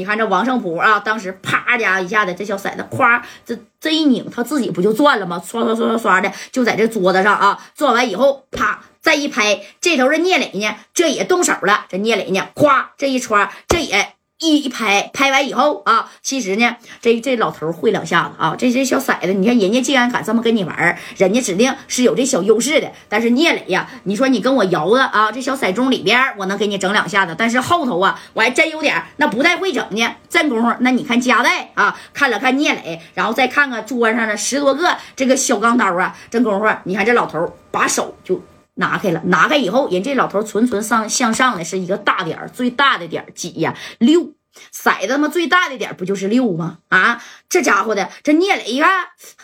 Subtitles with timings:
[0.00, 5.42] 你看这王胜普啊，当时啪家一下子，这小骰子夸，这这一拧，他自己不就转了吗？
[5.46, 11.84] 刷刷刷刷刷的，就在这桌子上啊，转完以后，啪再一拍，这头是聂磊呢，这也动手了。
[11.90, 14.14] 这聂磊呢，夸这一刷，这也。
[14.40, 18.56] 一一拍拍完以后啊，其实呢，这这老头会两下子啊。
[18.56, 22.90] 这这小骰子，你看人家既然敢这么跟你玩，人家指定是有这小优势的。
[23.08, 30.08] 但是聂磊呀，你说你跟我摇的啊，这小骰盅里边我能给你整两下子，但是后头啊，我还真有点那不太会整呢。
[30.30, 38.42] 这功夫，那你看夹带啊，看了看聂磊，然后再看看桌上的十多个这个小钢刀啊，这功夫，你看这老头把手就。
[38.80, 43.76] 拿开了，拿开以后，人这老头纯纯上向上的是一个大点儿最大的点儿几呀？
[43.98, 44.32] 六
[44.72, 46.78] 骰子他妈最大的点儿不就是六吗？
[46.88, 48.90] 啊，这家伙的这聂磊一看，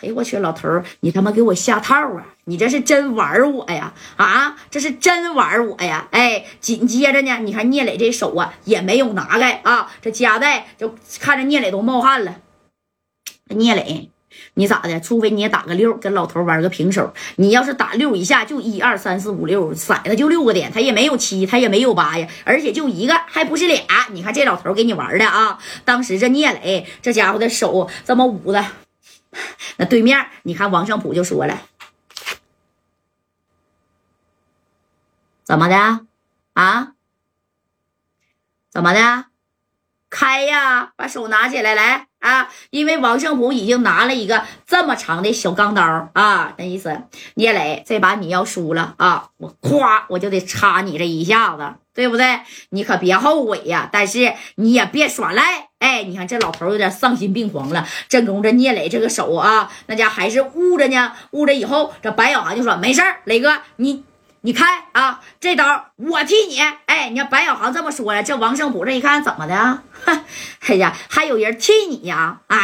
[0.00, 2.24] 哎我去，老头儿你他妈给我下套啊！
[2.46, 3.92] 你这是真玩我呀？
[4.16, 6.08] 啊，这是真玩我呀？
[6.12, 12.36] 哎，紧接着呢，你看聂磊这手啊也没有拿开啊，这夹带就看着聂磊都冒汗了，
[13.48, 14.13] 聂磊。
[14.54, 15.00] 你咋的？
[15.00, 17.12] 除非你也打个六，跟老头玩个平手。
[17.36, 23.82] 你要是打六一下，就一二三四五六，骰子就六个点，他也没有七，他也没有八呀，而且就一个，还不是俩。
[24.10, 25.58] 你看这老头给你玩的啊！
[25.84, 28.64] 当时这聂磊这家伙的手这么捂的，
[29.78, 31.62] 那对面你看王胜普就说了
[35.42, 36.06] ：“怎么的
[36.52, 36.92] 啊？
[38.70, 39.26] 怎么的？
[40.10, 40.92] 开呀！
[40.96, 47.02] 把手拿起来，来。”啊，因为王胜普已经拿了一个这么长的小钢刀啊，那意思，
[47.34, 52.40] 聂磊这把你要输了啊，我咵我就得插你这一下子，对不对？
[52.70, 55.68] 你可别后悔呀，但是你也别耍赖。
[55.80, 64.02] 哎，你看这老头有点丧心病狂了，正宫这聂磊这个手啊，那家还是捂着呢，捂着以后，这白小航就说没事磊哥你。
[64.46, 66.60] 你开啊，这刀我替你。
[66.84, 69.78] 哎，你看白小航这么说了，这王胜普这一看怎么的？
[70.68, 72.40] 哎呀，还有人替你呀？
[72.48, 72.58] 啊，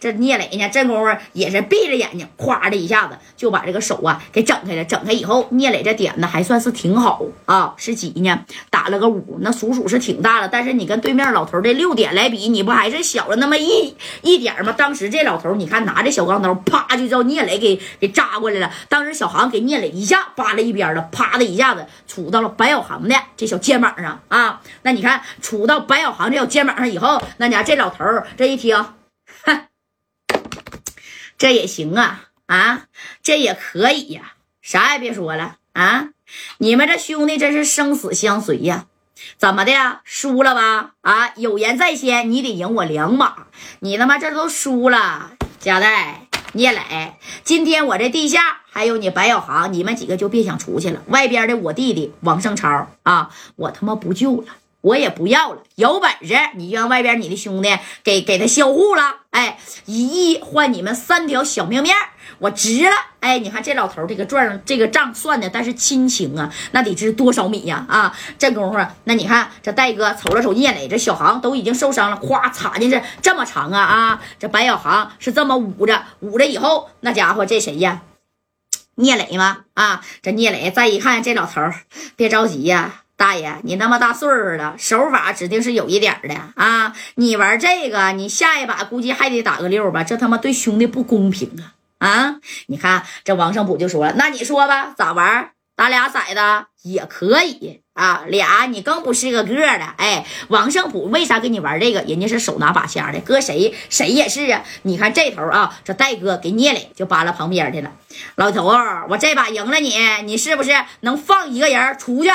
[0.00, 0.70] 这聂磊呢？
[0.70, 4.82] 这功夫也是闭着眼睛，咵的一下子就把这个手啊给整开了。
[4.86, 8.44] 整开以后，聂磊这点子还算是挺好啊，是几呢？
[8.70, 10.48] 打了个五，那属属是挺大了。
[10.48, 14.72] 但是你跟对面老头的六点来比，你不还是小了那么一一点吗？
[14.72, 18.72] 当时这老头，你看拿着小钢刀，啪就叫聂磊给给扎过来了。
[18.88, 21.02] 当时小航给聂磊一下扒了一边了。
[21.18, 24.60] 啪的一下子杵到了白小航的这小肩膀上啊！
[24.82, 28.04] 那你看杵到白小航这小肩膀上以后，那家这老头
[28.36, 28.94] 这一听，
[31.36, 32.86] 这也行啊啊，
[33.20, 36.10] 这也可以呀，啥也别说了啊！
[36.58, 38.86] 你们这兄弟真是生死相随呀！
[39.36, 40.02] 怎么的呀？
[40.04, 40.92] 输了吧？
[41.00, 43.48] 啊，有言在先，你得赢我两把，
[43.80, 46.27] 你他妈这都输了，贾代。
[46.54, 47.14] 聂磊，
[47.44, 51.02] 今天我这地下还有你白小航，你们几个就别想出去了。
[51.08, 54.46] 外边的我弟弟王胜超啊，我他妈不救了，
[54.80, 55.62] 我也不要了。
[55.74, 61.94] 有本事你就让外边你的兄弟给给他销户了，哎，一亿换你们三条小命面。
[62.40, 67.84] 我值了，哎，你看这老头这个账，这个账算的，但是亲情啊，那得值多少米呀？
[67.88, 74.22] 啊，这功夫，那你看这戴哥瞅了瞅聂磊，这小航都已经受伤了，咵插进去这么长啊啊！
[74.38, 78.02] 这白小航是这么捂着，捂着以后，那家伙这谁呀？
[78.94, 79.64] 聂磊吗？
[79.74, 81.62] 啊，这聂磊再一看这老头，
[82.14, 86.94] 别着急呀，大爷，你那么大岁数了，手法指定是有一点的啊！
[87.16, 90.04] 你玩这个，你下一把估计还得打个六吧？
[90.04, 91.74] 这他妈对兄弟不公平啊！
[91.98, 92.36] 啊，
[92.68, 95.50] 你看这王胜普就说了，那你说吧，咋玩？
[95.74, 99.94] 打俩骰子也可以啊，俩你更不是个个的。
[99.96, 102.00] 哎，王胜普为啥跟你玩这个？
[102.02, 104.62] 人家是手拿把掐的，搁谁谁也是啊。
[104.82, 107.90] 你看这头啊，这戴哥给聂磊就扒拉旁边去了。
[108.36, 108.68] 老头，
[109.08, 112.30] 我这把赢了你，你是不是能放一个人出去？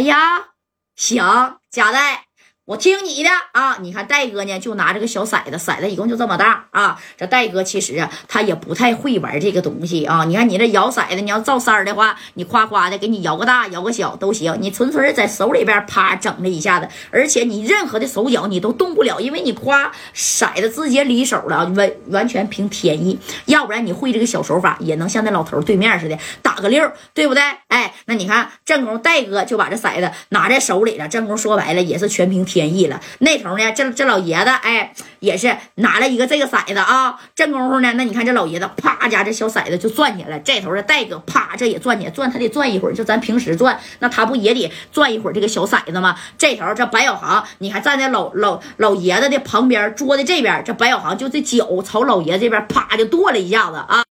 [0.00, 0.54] 哎呀，
[0.96, 2.29] 行，贾代。
[2.70, 3.78] 我听你的啊！
[3.80, 6.96] 你看戴哥呢，就拿这个小骰子，骰子一共就这么大啊。
[7.18, 10.24] 这戴哥其实啊，他也不太会玩这个东西啊。
[10.24, 14.56] 你看你这摇骰子，你要照三儿的话，你夸夸的给你摇个大，摇个小都行。
[14.60, 23.18] 你纯纯在手里边啪整了一下子，而且你任何的手脚你都动不了，因为你夸骰子直接离手了，完完全凭天意。
[23.46, 27.42] 要不然你会这个小手法，也能像那老头对面似的打个六，对不对？
[27.66, 31.08] 哎，那你看正宫戴哥就把这骰子拿在手里了。
[31.08, 32.59] 正宫说白了也是全凭天。
[32.60, 33.72] 天意了，那头呢？
[33.72, 37.18] 这这老爷子哎，也是拿了一个这个骰子啊。
[37.34, 40.38] 正功夫呢，那你看这老爷子啪家这小骰子就转起来。
[40.40, 46.14] 这头的戴哥啪这也转起来，转他得转一会儿，就咱平时转，那他不也得转一会儿这个小骰子吗？
[46.36, 54.04] 这头这白小航，你还站在老老老爷子的旁边桌的这边，这白小航就这脚朝老爷子这边啪就跺了一下子啊。